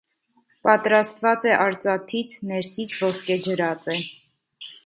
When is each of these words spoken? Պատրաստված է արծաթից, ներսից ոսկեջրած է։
Պատրաստված 0.67 1.45
է 1.51 1.51
արծաթից, 1.67 2.35
ներսից 2.53 2.99
ոսկեջրած 3.05 3.89
է։ 3.99 4.03